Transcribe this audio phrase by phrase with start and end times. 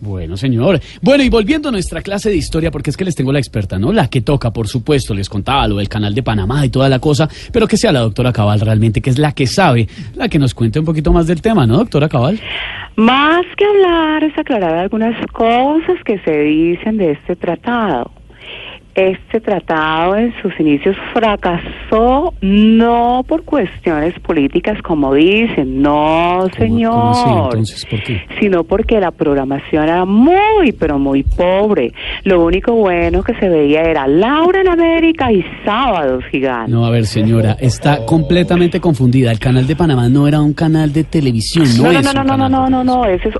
[0.00, 0.80] Bueno, señor.
[1.02, 3.78] Bueno, y volviendo a nuestra clase de historia, porque es que les tengo la experta,
[3.78, 3.92] ¿no?
[3.92, 7.00] La que toca, por supuesto, les contaba lo del canal de Panamá y toda la
[7.00, 10.38] cosa, pero que sea la doctora Cabal realmente, que es la que sabe, la que
[10.38, 12.38] nos cuente un poquito más del tema, ¿no, doctora Cabal?
[12.96, 18.12] Más que hablar es aclarar algunas cosas que se dicen de este tratado.
[18.98, 27.10] Este tratado en sus inicios fracasó no por cuestiones políticas como dicen, no señor, ¿Cómo
[27.12, 27.30] así?
[27.30, 28.20] Entonces, ¿por qué?
[28.40, 31.92] sino porque la programación era muy pero muy pobre.
[32.24, 36.74] Lo único bueno que se veía era Laura en América y Sábados Gigantes.
[36.74, 39.30] No, a ver, señora, está completamente confundida.
[39.30, 42.24] El canal de Panamá no era un canal de televisión, no, No, no, es no,
[42.24, 43.36] no, no, no, no, no, ese es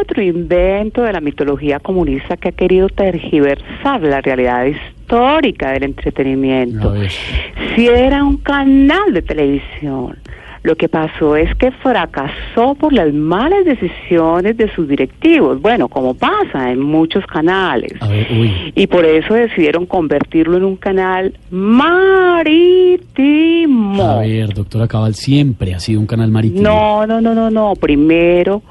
[0.00, 5.74] otro invento de la mitología comunista que ha querido tergiversar la realidad histórica del A
[5.76, 6.94] entretenimiento.
[7.74, 10.16] Si era un canal de televisión,
[10.66, 16.14] lo que pasó es que fracasó por las malas decisiones de sus directivos, bueno, como
[16.14, 17.92] pasa en muchos canales.
[18.00, 18.72] Ver.
[18.74, 22.42] Y por eso decidieron convertirlo en un canal marítimo.
[24.02, 26.62] A ver, doctora Cabal, siempre ha sido un canal marítimo.
[26.62, 27.74] No, no, no, no, no.
[27.76, 28.62] Primero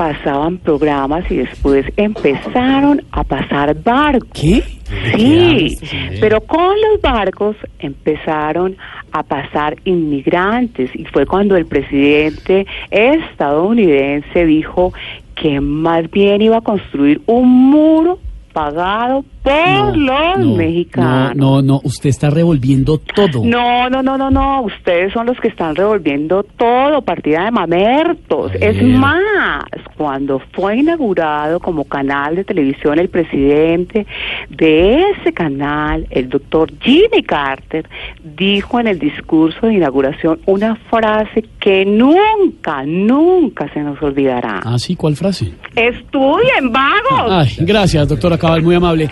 [0.00, 4.30] pasaban programas y después empezaron a pasar barcos.
[4.32, 4.62] ¿Qué?
[4.88, 5.78] ¿De qué habla Sí,
[6.22, 8.78] pero con los barcos empezaron
[9.12, 14.94] a pasar inmigrantes y fue cuando el presidente estadounidense dijo
[15.34, 18.18] que más bien iba a construir un muro
[18.52, 21.36] pagado por No, los no, mexicanos.
[21.36, 23.42] No, no, no, usted está revolviendo todo.
[23.50, 24.62] No, no, no, no, no.
[24.62, 28.52] Ustedes son los que están revolviendo todo, partida de mamertos.
[28.60, 29.20] Es más,
[29.96, 34.06] cuando fue inaugurado como canal de televisión el presidente
[34.48, 37.88] de ese canal, el doctor Jimmy Carter,
[38.36, 44.60] dijo en el discurso de inauguración una frase que nunca, nunca se nos olvidará.
[44.64, 45.52] Ah, sí, ¿cuál frase?
[45.74, 47.30] Estudien, vagos.
[47.30, 49.10] Ay, gracias, doctora Cabal, muy amable.